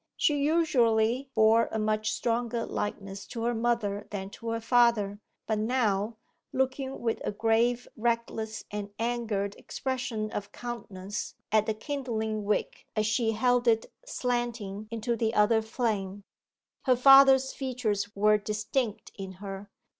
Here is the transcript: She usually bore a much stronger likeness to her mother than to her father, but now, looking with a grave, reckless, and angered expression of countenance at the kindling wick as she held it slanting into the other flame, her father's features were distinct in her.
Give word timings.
She 0.17 0.37
usually 0.41 1.29
bore 1.35 1.69
a 1.71 1.77
much 1.77 2.11
stronger 2.11 2.65
likeness 2.65 3.27
to 3.27 3.43
her 3.43 3.53
mother 3.53 4.07
than 4.09 4.31
to 4.31 4.49
her 4.49 4.59
father, 4.59 5.19
but 5.45 5.59
now, 5.59 6.17
looking 6.51 7.01
with 7.01 7.21
a 7.23 7.31
grave, 7.31 7.87
reckless, 7.95 8.65
and 8.71 8.89
angered 8.97 9.53
expression 9.57 10.31
of 10.31 10.51
countenance 10.51 11.35
at 11.51 11.67
the 11.67 11.75
kindling 11.75 12.45
wick 12.45 12.87
as 12.95 13.05
she 13.05 13.33
held 13.33 13.67
it 13.67 13.91
slanting 14.03 14.87
into 14.89 15.15
the 15.15 15.35
other 15.35 15.61
flame, 15.61 16.23
her 16.85 16.95
father's 16.95 17.53
features 17.53 18.09
were 18.15 18.39
distinct 18.39 19.11
in 19.19 19.33
her. 19.33 19.69